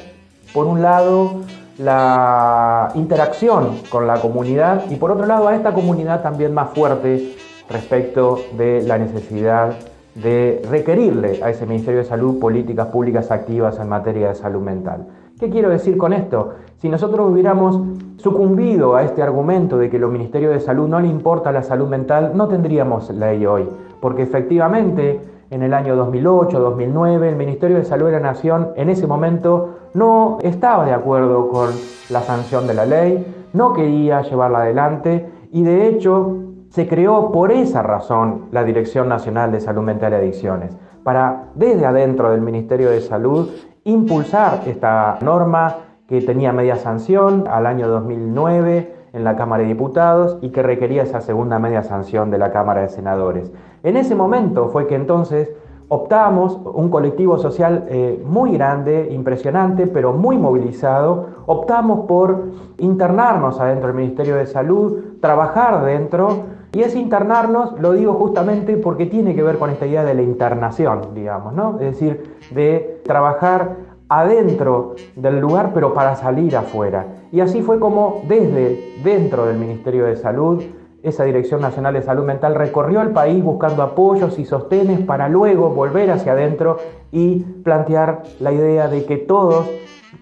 por 0.53 0.67
un 0.67 0.81
lado, 0.81 1.41
la 1.77 2.91
interacción 2.96 3.79
con 3.89 4.05
la 4.08 4.22
comunidad 4.22 4.84
y 4.89 4.96
por 4.96 5.12
otro 5.12 5.25
lado 5.25 5.48
a 5.48 5.55
esta 5.55 5.74
comunidad 5.74 6.22
también 6.22 6.53
más 6.53 6.72
fuerte 6.72 7.36
respecto 7.70 8.39
de 8.58 8.84
la 8.84 8.98
necesidad 8.98 9.74
de 10.15 10.62
requerirle 10.70 11.41
a 11.43 11.50
ese 11.50 11.65
Ministerio 11.65 12.01
de 12.01 12.05
Salud 12.05 12.39
políticas 12.39 12.88
públicas 12.88 13.31
activas 13.31 13.79
en 13.79 13.88
materia 13.88 14.29
de 14.29 14.36
salud 14.36 14.62
mental. 14.62 15.08
¿Qué 15.41 15.50
quiero 15.50 15.69
decir 15.69 15.98
con 15.98 16.13
esto? 16.13 16.51
Si 16.77 16.88
nosotros 16.88 17.31
hubiéramos 17.31 17.81
sucumbido 18.17 18.95
a 18.95 19.01
este 19.01 19.24
argumento 19.24 19.79
de 19.79 19.89
que 19.89 19.98
los 19.98 20.12
Ministerios 20.12 20.53
de 20.53 20.60
Salud 20.60 20.88
no 20.88 21.00
le 21.00 21.07
importa 21.07 21.51
la 21.51 21.63
salud 21.63 21.88
mental, 21.88 22.33
no 22.36 22.48
tendríamos 22.48 23.10
ley 23.10 23.43
hoy, 23.48 23.67
porque 24.00 24.21
efectivamente 24.21 25.19
en 25.50 25.63
el 25.63 25.74
año 25.74 25.95
2008, 25.95 26.60
2009, 26.60 27.29
el 27.29 27.36
Ministerio 27.38 27.77
de 27.77 27.86
Salud 27.86 28.05
de 28.05 28.12
la 28.12 28.19
Nación 28.19 28.69
en 28.75 28.91
ese 28.91 29.07
momento 29.07 29.79
no 29.95 30.38
estaba 30.43 30.86
de 30.86 30.93
acuerdo 30.93 31.50
con 31.50 31.71
la 32.12 32.21
sanción 32.21 32.67
de 32.67 32.75
la 32.75 32.86
ley, 32.86 33.25
no 33.53 33.74
quería 33.74 34.21
llevarla 34.21 34.60
adelante 34.60 35.27
y 35.51 35.63
de 35.63 35.88
hecho 35.88 36.38
se 36.69 36.88
creó 36.88 37.31
por 37.31 37.51
esa 37.51 37.81
razón 37.81 38.43
la 38.51 38.63
Dirección 38.63 39.10
Nacional 39.10 39.51
de 39.51 39.60
Salud 39.60 39.81
Mental 39.81 40.13
y 40.13 40.17
Adicciones, 40.17 40.77
para 41.03 41.45
desde 41.55 41.88
adentro 41.88 42.29
del 42.29 42.41
Ministerio 42.41 42.91
de 42.91 43.01
Salud 43.01 43.50
impulsar 43.83 44.61
esta 44.65 45.17
norma 45.21 45.77
que 46.07 46.21
tenía 46.21 46.51
media 46.51 46.75
sanción 46.75 47.45
al 47.50 47.65
año 47.65 47.88
2009 47.88 48.95
en 49.13 49.23
la 49.23 49.35
Cámara 49.35 49.63
de 49.63 49.69
Diputados 49.69 50.38
y 50.41 50.50
que 50.50 50.61
requería 50.61 51.03
esa 51.03 51.21
segunda 51.21 51.59
media 51.59 51.83
sanción 51.83 52.31
de 52.31 52.38
la 52.38 52.51
Cámara 52.51 52.81
de 52.81 52.89
Senadores. 52.89 53.51
En 53.83 53.97
ese 53.97 54.15
momento 54.15 54.69
fue 54.69 54.88
que 54.88 54.95
entonces 54.95 55.51
optamos, 55.88 56.57
un 56.73 56.89
colectivo 56.89 57.38
social 57.38 57.85
eh, 57.89 58.23
muy 58.25 58.53
grande, 58.53 59.09
impresionante, 59.11 59.88
pero 59.88 60.13
muy 60.13 60.38
movilizado, 60.38 61.27
optamos 61.47 62.05
por 62.07 62.51
internarnos 62.77 63.59
adentro 63.59 63.88
del 63.88 63.97
Ministerio 63.97 64.38
de 64.38 64.45
Salud, 64.45 65.17
trabajar 65.19 65.83
dentro, 65.83 66.45
y 66.73 66.81
ese 66.81 66.99
internarnos 66.99 67.79
lo 67.79 67.93
digo 67.93 68.13
justamente 68.13 68.77
porque 68.77 69.05
tiene 69.05 69.35
que 69.35 69.43
ver 69.43 69.57
con 69.57 69.69
esta 69.69 69.85
idea 69.85 70.03
de 70.03 70.13
la 70.13 70.21
internación, 70.21 71.13
digamos, 71.13 71.53
¿no? 71.53 71.79
Es 71.79 71.91
decir, 71.91 72.37
de 72.51 73.01
trabajar 73.03 73.75
adentro 74.07 74.95
del 75.15 75.39
lugar, 75.39 75.71
pero 75.73 75.93
para 75.93 76.15
salir 76.15 76.55
afuera. 76.55 77.07
Y 77.31 77.39
así 77.39 77.61
fue 77.61 77.79
como 77.79 78.21
desde 78.27 78.95
dentro 79.03 79.45
del 79.45 79.57
Ministerio 79.57 80.05
de 80.05 80.15
Salud, 80.15 80.63
esa 81.03 81.23
Dirección 81.23 81.61
Nacional 81.61 81.93
de 81.95 82.03
Salud 82.03 82.25
Mental 82.25 82.53
recorrió 82.55 83.01
el 83.01 83.09
país 83.09 83.43
buscando 83.43 83.81
apoyos 83.81 84.37
y 84.37 84.45
sostenes 84.45 84.99
para 84.99 85.29
luego 85.29 85.69
volver 85.69 86.11
hacia 86.11 86.33
adentro 86.33 86.77
y 87.11 87.39
plantear 87.39 88.23
la 88.39 88.51
idea 88.51 88.87
de 88.87 89.05
que 89.05 89.17
todos 89.17 89.67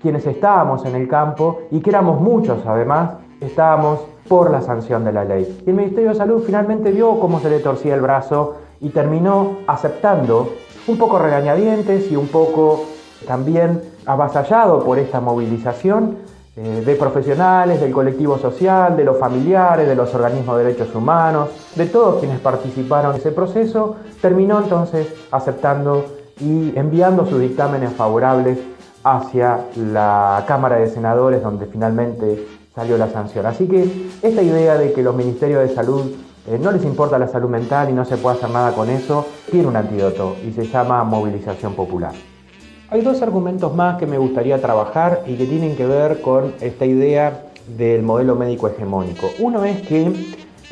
quienes 0.01 0.25
estábamos 0.25 0.85
en 0.85 0.95
el 0.95 1.07
campo, 1.07 1.59
y 1.71 1.81
que 1.81 1.89
éramos 1.89 2.21
muchos 2.21 2.65
además, 2.65 3.17
estábamos 3.41 4.05
por 4.29 4.51
la 4.51 4.61
sanción 4.61 5.03
de 5.03 5.11
la 5.11 5.25
ley. 5.25 5.63
Y 5.65 5.69
el 5.69 5.75
Ministerio 5.75 6.11
de 6.11 6.15
Salud 6.15 6.43
finalmente 6.45 6.91
vio 6.91 7.19
cómo 7.19 7.41
se 7.41 7.49
le 7.49 7.59
torcía 7.59 7.95
el 7.95 8.01
brazo 8.01 8.55
y 8.79 8.89
terminó 8.89 9.57
aceptando, 9.67 10.53
un 10.87 10.97
poco 10.97 11.19
regañadientes 11.19 12.09
y 12.09 12.15
un 12.15 12.27
poco 12.27 12.85
también 13.27 13.81
avasallado 14.05 14.85
por 14.85 14.99
esta 14.99 15.19
movilización 15.19 16.17
eh, 16.55 16.83
de 16.85 16.95
profesionales, 16.95 17.81
del 17.81 17.91
colectivo 17.91 18.37
social, 18.37 18.95
de 18.95 19.03
los 19.03 19.17
familiares, 19.17 19.87
de 19.87 19.95
los 19.95 20.13
organismos 20.13 20.57
de 20.57 20.65
derechos 20.65 20.93
humanos, 20.93 21.49
de 21.75 21.87
todos 21.87 22.19
quienes 22.19 22.39
participaron 22.39 23.11
en 23.13 23.17
ese 23.17 23.31
proceso, 23.31 23.95
terminó 24.21 24.59
entonces 24.59 25.07
aceptando 25.31 26.05
y 26.39 26.77
enviando 26.77 27.25
sus 27.25 27.41
dictámenes 27.41 27.91
favorables 27.93 28.59
hacia 29.03 29.65
la 29.75 30.43
Cámara 30.47 30.77
de 30.77 30.87
Senadores, 30.87 31.41
donde 31.41 31.65
finalmente 31.65 32.45
salió 32.73 32.97
la 32.97 33.09
sanción. 33.09 33.45
Así 33.45 33.67
que 33.67 34.09
esta 34.21 34.41
idea 34.41 34.77
de 34.77 34.93
que 34.93 35.03
los 35.03 35.15
ministerios 35.15 35.67
de 35.67 35.73
salud 35.73 36.11
eh, 36.47 36.57
no 36.59 36.71
les 36.71 36.83
importa 36.83 37.19
la 37.19 37.27
salud 37.27 37.49
mental 37.49 37.89
y 37.89 37.93
no 37.93 38.05
se 38.05 38.17
puede 38.17 38.37
hacer 38.37 38.49
nada 38.49 38.71
con 38.71 38.89
eso, 38.89 39.27
tiene 39.51 39.67
un 39.67 39.75
antídoto 39.75 40.35
y 40.47 40.51
se 40.51 40.65
llama 40.65 41.03
movilización 41.03 41.75
popular. 41.75 42.13
Hay 42.89 43.01
dos 43.01 43.21
argumentos 43.21 43.75
más 43.75 43.97
que 43.97 44.07
me 44.07 44.17
gustaría 44.17 44.59
trabajar 44.59 45.23
y 45.27 45.35
que 45.35 45.45
tienen 45.45 45.75
que 45.75 45.85
ver 45.85 46.21
con 46.21 46.55
esta 46.59 46.85
idea 46.85 47.43
del 47.77 48.01
modelo 48.01 48.35
médico 48.35 48.67
hegemónico. 48.67 49.29
Uno 49.37 49.63
es 49.63 49.81
que, 49.81 50.11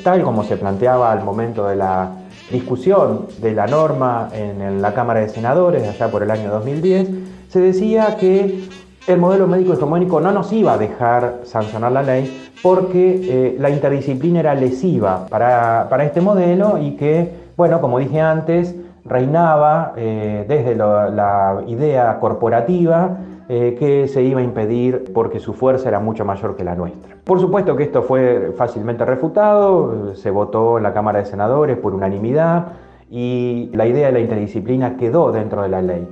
tal 0.04 0.24
como 0.24 0.44
se 0.44 0.58
planteaba 0.58 1.12
al 1.12 1.24
momento 1.24 1.68
de 1.68 1.76
la 1.76 2.12
discusión 2.52 3.28
de 3.40 3.52
la 3.52 3.68
norma 3.68 4.30
en 4.34 4.82
la 4.82 4.96
Cámara 4.96 5.20
de 5.20 5.30
Senadores, 5.30 5.88
allá 5.88 6.10
por 6.10 6.24
el 6.24 6.32
año 6.32 6.50
2010, 6.50 7.10
se 7.50 7.60
decía 7.60 8.18
que 8.18 8.68
el 9.08 9.20
modelo 9.20 9.48
médico 9.48 9.74
hegemónico 9.74 10.20
no 10.20 10.32
nos 10.32 10.52
iba 10.52 10.74
a 10.74 10.78
dejar 10.78 11.40
sancionar 11.44 11.94
la 11.94 12.04
ley 12.04 12.50
porque 12.62 13.22
eh, 13.24 13.56
la 13.58 13.70
interdisciplina 13.70 14.42
era 14.42 14.54
lesiva 14.54 15.28
para, 15.30 15.88
para 15.90 16.04
este 16.04 16.20
modelo 16.20 16.78
y 16.78 16.98
que, 16.98 17.32
bueno, 17.56 17.80
como 17.80 18.00
dije 18.00 18.20
antes, 18.20 18.76
reinaba 19.06 19.94
eh, 19.96 20.46
desde 20.48 20.76
la 20.76 21.64
idea 21.68 22.20
corporativa 22.20 23.18
eh, 23.48 23.78
que 23.80 24.10
se 24.10 24.24
iba 24.24 24.42
a 24.42 24.44
impedir 24.44 25.14
porque 25.14 25.40
su 25.40 25.54
fuerza 25.54 25.88
era 25.88 26.02
mucho 26.02 26.26
mayor 26.26 26.58
que 26.58 26.66
la 26.66 26.76
nuestra. 26.76 27.16
Por 27.24 27.40
supuesto 27.40 27.78
que 27.78 27.84
esto 27.84 28.04
fue 28.04 28.54
fácilmente 28.58 29.06
refutado, 29.06 30.16
se 30.16 30.32
votó 30.32 30.78
en 30.78 30.84
la 30.84 30.94
Cámara 30.94 31.20
de 31.20 31.26
Senadores 31.26 31.78
por 31.78 31.94
unanimidad 31.94 32.74
y 33.10 33.70
la 33.74 33.88
idea 33.88 34.08
de 34.08 34.12
la 34.12 34.20
interdisciplina 34.20 34.98
quedó 34.98 35.32
dentro 35.32 35.62
de 35.62 35.70
la 35.70 35.82
ley. 35.82 36.06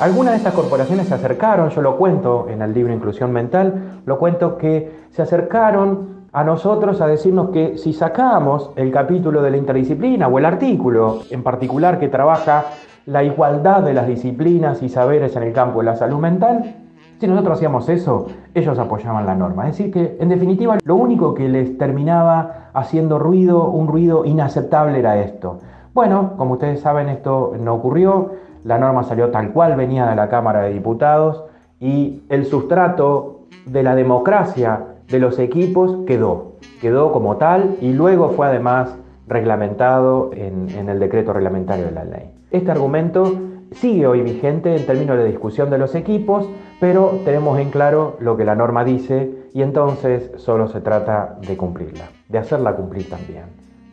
Algunas 0.00 0.32
de 0.32 0.38
estas 0.38 0.54
corporaciones 0.54 1.08
se 1.08 1.14
acercaron, 1.14 1.70
yo 1.70 1.82
lo 1.82 1.96
cuento 1.96 2.46
en 2.48 2.62
el 2.62 2.72
libro 2.72 2.92
Inclusión 2.92 3.32
Mental, 3.32 4.00
lo 4.06 4.18
cuento 4.18 4.56
que 4.56 5.06
se 5.10 5.22
acercaron 5.22 6.18
a 6.32 6.44
nosotros 6.44 7.00
a 7.00 7.06
decirnos 7.06 7.50
que 7.50 7.78
si 7.78 7.92
sacamos 7.92 8.70
el 8.76 8.92
capítulo 8.92 9.42
de 9.42 9.50
la 9.50 9.56
interdisciplina 9.56 10.28
o 10.28 10.38
el 10.38 10.44
artículo 10.44 11.22
en 11.30 11.42
particular 11.42 11.98
que 11.98 12.08
trabaja 12.08 12.66
la 13.06 13.24
igualdad 13.24 13.82
de 13.82 13.94
las 13.94 14.06
disciplinas 14.06 14.82
y 14.82 14.88
saberes 14.88 15.34
en 15.36 15.42
el 15.42 15.52
campo 15.52 15.78
de 15.78 15.86
la 15.86 15.96
salud 15.96 16.18
mental, 16.18 16.76
si 17.18 17.26
nosotros 17.26 17.56
hacíamos 17.56 17.88
eso, 17.88 18.26
ellos 18.54 18.78
apoyaban 18.78 19.26
la 19.26 19.34
norma. 19.34 19.68
Es 19.68 19.76
decir, 19.76 19.92
que 19.92 20.16
en 20.20 20.28
definitiva 20.28 20.78
lo 20.84 20.94
único 20.94 21.34
que 21.34 21.48
les 21.48 21.76
terminaba 21.76 22.70
haciendo 22.74 23.18
ruido, 23.18 23.70
un 23.70 23.88
ruido 23.88 24.24
inaceptable 24.24 25.00
era 25.00 25.18
esto. 25.18 25.58
Bueno, 25.98 26.34
como 26.36 26.52
ustedes 26.52 26.78
saben, 26.78 27.08
esto 27.08 27.54
no 27.58 27.74
ocurrió, 27.74 28.34
la 28.62 28.78
norma 28.78 29.02
salió 29.02 29.32
tal 29.32 29.50
cual 29.50 29.74
venía 29.74 30.06
de 30.06 30.14
la 30.14 30.28
Cámara 30.28 30.62
de 30.62 30.72
Diputados 30.72 31.42
y 31.80 32.22
el 32.28 32.46
sustrato 32.46 33.40
de 33.66 33.82
la 33.82 33.96
democracia 33.96 34.94
de 35.08 35.18
los 35.18 35.40
equipos 35.40 36.06
quedó, 36.06 36.52
quedó 36.80 37.10
como 37.10 37.36
tal 37.36 37.78
y 37.80 37.94
luego 37.94 38.28
fue 38.28 38.46
además 38.46 38.96
reglamentado 39.26 40.30
en, 40.34 40.88
el 40.88 41.00
decreto 41.00 41.32
reglamentario 41.32 41.86
de 41.86 41.90
la 41.90 42.04
ley. 42.04 42.30
Este 42.52 42.70
argumento 42.70 43.32
sigue 43.72 44.06
hoy 44.06 44.20
vigente 44.20 44.76
en 44.76 44.86
términos 44.86 45.18
de 45.18 45.24
discusión 45.24 45.68
de 45.68 45.78
los 45.78 45.96
equipos, 45.96 46.48
pero 46.78 47.18
tenemos 47.24 47.58
en 47.58 47.70
claro 47.70 48.18
lo 48.20 48.36
que 48.36 48.44
la 48.44 48.54
norma 48.54 48.84
dice 48.84 49.48
y 49.52 49.62
entonces 49.62 50.30
solo 50.36 50.68
se 50.68 50.80
trata 50.80 51.38
de 51.44 51.56
cumplirla, 51.56 52.04
de 52.28 52.38
hacerla 52.38 52.76
cumplir 52.76 53.10
también, 53.10 53.46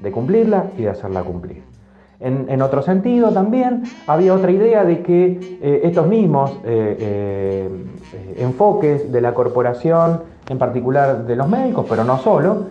de 0.03 0.11
cumplirla 0.11 0.65
y 0.77 0.83
de 0.83 0.89
hacerla 0.89 1.23
cumplir. 1.23 1.74
En, 2.19 2.61
otro 2.61 2.81
sentido 2.81 3.31
también 3.31 3.83
había 4.07 4.33
otra 4.33 4.49
idea 4.49 4.85
de 4.85 5.01
que 5.01 5.59
eh, 5.61 5.81
estos 5.83 6.07
mismos 6.07 6.51
eh, 6.63 6.95
eh, 6.99 7.69
enfoques 8.37 9.11
de 9.11 9.21
la 9.21 9.33
corporación, 9.33 10.21
en 10.47 10.57
particular 10.57 11.25
de 11.25 11.35
los 11.35 11.49
médicos, 11.49 11.85
pero 11.89 12.03
no 12.03 12.17
solo, 12.19 12.67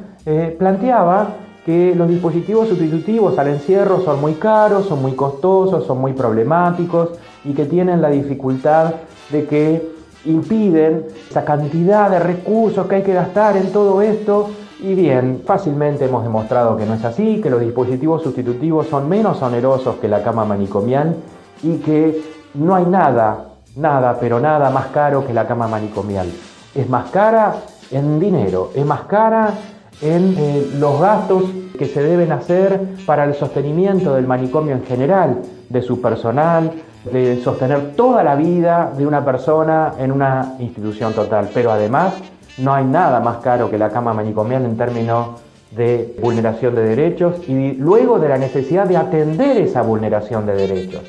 planteaba 0.58 1.28
que 1.66 1.94
los 1.94 2.08
dispositivos 2.08 2.68
sustitutivos 2.68 3.38
al 3.38 3.48
encierro 3.48 4.00
son 4.00 4.20
muy 4.20 4.34
caros, 4.34 4.86
son 4.86 5.02
muy 5.02 5.12
costosos, 5.12 5.84
son 5.84 6.00
muy 6.00 6.14
problemáticos 6.14 7.10
y 7.44 7.52
que 7.52 7.66
tienen 7.66 8.00
la 8.00 8.08
dificultad 8.08 8.94
de 9.30 9.44
que 9.44 9.94
impiden 10.24 11.06
esa 11.28 11.44
cantidad 11.44 12.10
de 12.10 12.18
recursos 12.18 12.86
que 12.86 12.96
hay 12.96 13.02
que 13.02 13.14
gastar 13.14 13.56
en 13.56 13.72
todo 13.72 14.00
esto. 14.00 14.50
Y 14.80 14.94
bien, 14.94 15.42
fácilmente 15.44 16.06
hemos 16.06 16.24
demostrado 16.24 16.76
que 16.76 16.84
no 16.84 16.94
es 16.94 17.04
así, 17.04 17.40
que 17.40 17.50
los 17.50 17.60
dispositivos 17.60 18.22
sustitutivos 18.22 18.88
son 18.88 19.08
menos 19.08 19.40
onerosos 19.40 19.96
que 19.96 20.08
la 20.08 20.22
cama 20.22 20.44
manicomial 20.44 21.16
y 21.62 21.78
que 21.78 22.20
no 22.54 22.74
hay 22.74 22.84
nada, 22.84 23.46
nada, 23.76 24.16
pero 24.20 24.40
nada 24.40 24.70
más 24.70 24.86
caro 24.86 25.26
que 25.26 25.32
la 25.32 25.46
cama 25.46 25.68
manicomial. 25.68 26.28
Es 26.74 26.88
más 26.88 27.10
cara 27.10 27.54
en 27.90 28.18
dinero, 28.18 28.70
es 28.74 28.84
más 28.84 29.02
cara 29.02 29.54
en 30.02 30.34
eh, 30.36 30.66
los 30.78 31.00
gastos 31.00 31.44
que 31.78 31.86
se 31.86 32.02
deben 32.02 32.32
hacer 32.32 32.80
para 33.06 33.24
el 33.24 33.34
sostenimiento 33.34 34.14
del 34.14 34.26
manicomio 34.26 34.74
en 34.74 34.84
general, 34.84 35.40
de 35.68 35.82
su 35.82 36.00
personal, 36.00 36.72
de 37.10 37.40
sostener 37.42 37.92
toda 37.94 38.22
la 38.22 38.34
vida 38.34 38.92
de 38.96 39.06
una 39.06 39.24
persona 39.24 39.94
en 39.98 40.12
una 40.12 40.54
institución 40.58 41.12
total. 41.12 41.50
Pero 41.52 41.70
además 41.70 42.14
no 42.58 42.74
hay 42.74 42.84
nada 42.84 43.20
más 43.20 43.38
caro 43.38 43.70
que 43.70 43.78
la 43.78 43.90
cama 43.90 44.12
manicomial 44.12 44.64
en 44.64 44.76
términos 44.76 45.42
de 45.70 46.16
vulneración 46.22 46.74
de 46.74 46.84
derechos 46.84 47.48
y 47.48 47.72
luego 47.72 48.18
de 48.18 48.28
la 48.28 48.38
necesidad 48.38 48.86
de 48.86 48.96
atender 48.96 49.56
esa 49.56 49.82
vulneración 49.82 50.46
de 50.46 50.54
derechos. 50.54 51.02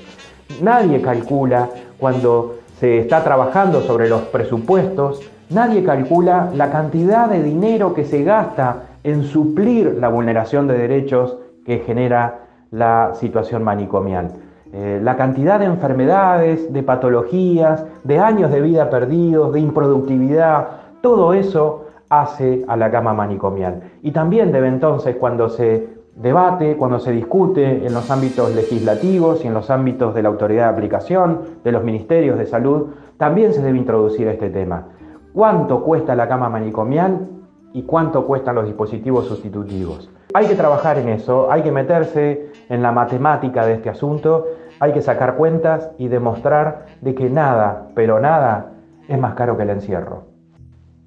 Nadie 0.62 1.02
calcula 1.02 1.70
cuando 2.00 2.56
se 2.80 3.00
está 3.00 3.24
trabajando 3.24 3.82
sobre 3.82 4.10
los 4.10 4.22
presupuestos 4.24 5.22
Nadie 5.50 5.84
calcula 5.84 6.50
la 6.56 6.72
cantidad 6.72 7.30
de 7.30 7.44
dinero 7.44 7.94
que 7.94 8.04
se 8.04 8.24
gasta 8.24 8.98
en 9.04 9.24
suplir 9.24 9.98
la 10.00 10.10
vulneración 10.10 10.68
de 10.68 10.76
derechos 10.76 11.38
que 11.64 11.80
genera 11.80 12.40
la 12.72 13.12
situación 13.14 13.64
manicomial. 13.64 14.32
Eh, 14.74 15.00
la 15.04 15.16
cantidad 15.16 15.60
de 15.60 15.66
enfermedades, 15.66 16.74
de 16.74 16.82
patologías, 16.82 17.86
de 18.04 18.18
años 18.18 18.52
de 18.52 18.60
vida 18.60 18.90
perdidos, 18.90 19.54
de 19.54 19.60
improductividad, 19.60 20.68
todo 21.06 21.34
eso 21.34 21.86
hace 22.10 22.66
a 22.68 22.76
la 22.76 22.90
cama 22.90 23.14
manicomial. 23.14 23.92
Y 24.02 24.10
también 24.10 24.52
debe 24.52 24.70
entonces, 24.70 25.16
cuando 25.18 25.50
se 25.50 25.88
debate, 26.16 26.78
cuando 26.78 26.98
se 26.98 27.12
discute 27.12 27.86
en 27.86 27.94
los 27.94 28.10
ámbitos 28.10 28.56
legislativos 28.56 29.46
y 29.46 29.48
en 29.48 29.54
los 29.54 29.70
ámbitos 29.70 30.16
de 30.16 30.24
la 30.24 30.30
autoridad 30.30 30.64
de 30.64 30.74
aplicación, 30.74 31.42
de 31.64 31.72
los 31.72 31.84
ministerios 31.84 32.40
de 32.40 32.48
salud, 32.48 32.88
también 33.18 33.54
se 33.54 33.62
debe 33.62 33.78
introducir 33.78 34.28
este 34.28 34.50
tema 34.50 34.88
cuánto 35.32 35.84
cuesta 35.84 36.16
la 36.16 36.28
cama 36.28 36.50
manicomial 36.50 37.28
y 37.72 37.84
cuánto 37.84 38.26
cuestan 38.26 38.56
los 38.56 38.66
dispositivos 38.66 39.28
sustitutivos. 39.28 40.10
Hay 40.34 40.48
que 40.48 40.56
trabajar 40.56 40.98
en 40.98 41.10
eso, 41.10 41.52
hay 41.52 41.62
que 41.62 41.72
meterse 41.72 42.52
en 42.68 42.82
la 42.82 42.92
matemática 42.92 43.64
de 43.64 43.74
este 43.74 43.92
asunto, 43.92 44.48
hay 44.80 44.92
que 44.92 45.04
sacar 45.04 45.36
cuentas 45.36 45.92
y 46.00 46.08
demostrar 46.08 46.88
de 47.02 47.14
que 47.14 47.30
nada, 47.30 47.90
pero 47.94 48.20
nada, 48.20 48.72
es 49.08 49.20
más 49.20 49.36
caro 49.36 49.56
que 49.56 49.62
el 49.62 49.70
encierro. 49.70 50.35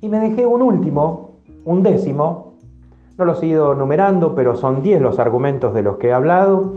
Y 0.01 0.09
me 0.09 0.21
dejé 0.21 0.47
un 0.47 0.63
último, 0.63 1.41
un 1.65 1.83
décimo, 1.83 2.55
no 3.17 3.25
los 3.25 3.43
he 3.43 3.47
ido 3.47 3.75
numerando, 3.75 4.35
pero 4.35 4.55
son 4.55 4.81
10 4.81 5.03
los 5.03 5.19
argumentos 5.19 5.75
de 5.75 5.83
los 5.83 5.97
que 5.97 6.09
he 6.09 6.13
hablado. 6.13 6.75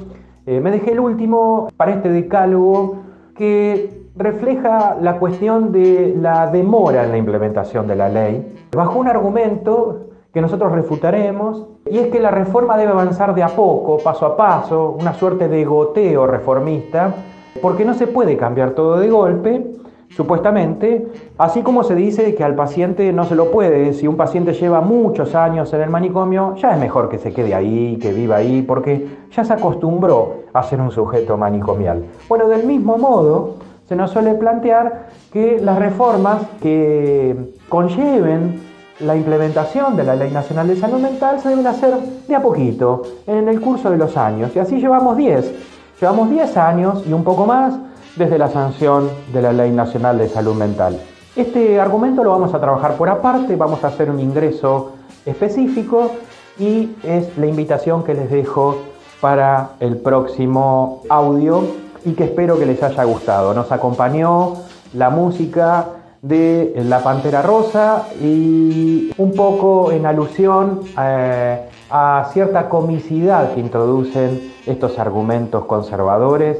Eh, 0.48 0.60
me 0.60 0.72
dejé 0.72 0.94
el 0.94 1.00
último 1.00 1.68
para 1.78 1.94
este 1.94 2.10
decálogo 2.10 2.98
que 3.36 4.08
refleja 4.16 4.98
la 5.00 5.20
cuestión 5.20 5.72
de 5.72 6.16
la 6.20 6.48
demora 6.48 7.04
en 7.04 7.12
la 7.12 7.18
implementación 7.18 7.86
de 7.88 7.96
la 7.96 8.10
ley, 8.10 8.66
bajo 8.76 9.00
un 9.00 9.08
argumento 9.08 10.08
que 10.34 10.42
nosotros 10.42 10.72
refutaremos, 10.72 11.68
y 11.90 12.00
es 12.00 12.08
que 12.08 12.20
la 12.20 12.32
reforma 12.32 12.76
debe 12.76 12.92
avanzar 12.92 13.36
de 13.36 13.44
a 13.44 13.50
poco, 13.50 13.98
paso 14.00 14.26
a 14.26 14.36
paso, 14.36 14.98
una 15.00 15.14
suerte 15.14 15.48
de 15.48 15.64
goteo 15.64 16.26
reformista, 16.26 17.14
porque 17.62 17.86
no 17.86 17.94
se 17.94 18.08
puede 18.08 18.36
cambiar 18.36 18.72
todo 18.72 18.98
de 18.98 19.10
golpe, 19.10 19.72
supuestamente, 20.16 21.08
así 21.38 21.62
como 21.62 21.84
se 21.84 21.96
dice 21.96 22.36
que 22.36 22.44
al 22.44 22.56
paciente 22.56 23.12
no 23.14 23.26
se 23.26 23.36
lo 23.36 23.52
puede, 23.52 23.94
si 23.94 24.08
un 24.08 24.18
paciente 24.18 24.54
lleva 24.54 24.82
muchos 24.82 25.36
años 25.36 25.74
en 25.74 25.82
el 25.82 25.90
manicomio, 25.90 26.56
ya 26.56 26.74
es 26.74 26.80
mejor 26.80 27.10
que 27.10 27.18
se 27.18 27.34
quede 27.34 27.56
ahí, 27.56 27.98
que 27.98 28.12
viva 28.12 28.38
ahí, 28.38 28.62
porque 28.62 29.08
ya 29.32 29.44
se 29.44 29.54
acostumbró 29.54 30.44
a 30.54 30.64
ser 30.64 30.82
un 30.82 30.92
sujeto 30.92 31.38
manicomial. 31.38 32.04
Bueno, 32.28 32.48
del 32.48 32.66
mismo 32.66 32.98
modo, 32.98 33.56
se 33.88 33.96
nos 33.96 34.12
suele 34.12 34.34
plantear 34.36 35.08
que 35.32 35.60
las 35.62 35.78
reformas 35.78 36.42
que 36.62 37.56
conlleven 37.70 38.62
la 39.00 39.16
implementación 39.16 39.96
de 39.96 40.04
la 40.04 40.16
Ley 40.16 40.32
Nacional 40.32 40.68
de 40.68 40.76
Salud 40.76 41.00
Mental 41.00 41.40
se 41.40 41.50
deben 41.50 41.66
hacer 41.66 41.96
de 42.28 42.36
a 42.36 42.42
poquito, 42.42 43.02
en 43.26 43.48
el 43.48 43.60
curso 43.60 43.90
de 43.90 43.98
los 43.98 44.16
años. 44.16 44.56
Y 44.56 44.60
así 44.60 44.80
llevamos 44.80 45.18
10. 45.18 45.54
Llevamos 46.00 46.30
10 46.30 46.58
años 46.58 47.04
y 47.08 47.14
un 47.14 47.24
poco 47.24 47.46
más 47.46 47.78
desde 48.16 48.38
la 48.38 48.50
sanción 48.50 49.10
de 49.34 49.42
la 49.42 49.54
Ley 49.54 49.72
Nacional 49.72 50.18
de 50.18 50.30
Salud 50.30 50.56
Mental. 50.56 51.00
Este 51.36 51.80
argumento 51.80 52.24
lo 52.24 52.32
vamos 52.32 52.54
a 52.54 52.60
trabajar 52.60 52.96
por 52.96 53.10
aparte, 53.10 53.56
vamos 53.56 53.84
a 53.84 53.88
hacer 53.88 54.10
un 54.10 54.20
ingreso 54.20 54.92
específico 55.26 56.12
y 56.60 56.96
es 57.04 57.38
la 57.38 57.46
invitación 57.46 58.04
que 58.04 58.14
les 58.14 58.30
dejo 58.30 58.78
para 59.22 59.72
el 59.80 59.98
próximo 59.98 61.04
audio 61.10 61.64
y 62.04 62.14
que 62.14 62.26
espero 62.26 62.60
que 62.60 62.66
les 62.66 62.84
haya 62.84 63.04
gustado. 63.04 63.54
Nos 63.54 63.72
acompañó 63.72 64.56
la 64.94 65.10
música 65.10 65.86
de 66.22 66.74
La 66.86 67.02
Pantera 67.02 67.42
Rosa 67.42 68.08
y 68.22 69.14
un 69.18 69.34
poco 69.34 69.92
en 69.92 70.06
alusión 70.06 70.82
eh, 71.00 71.70
a 71.90 72.30
cierta 72.34 72.68
comicidad 72.70 73.54
que 73.54 73.60
introducen 73.60 74.52
estos 74.66 75.00
argumentos 75.00 75.66
conservadores 75.66 76.58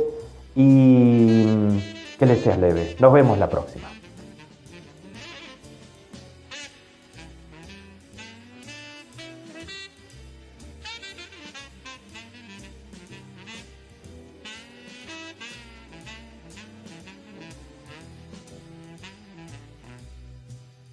y 0.56 1.80
que 2.18 2.26
les 2.26 2.42
sea 2.42 2.58
leve. 2.58 2.96
Nos 3.00 3.14
vemos 3.14 3.38
la 3.38 3.50
próxima. 3.50 4.01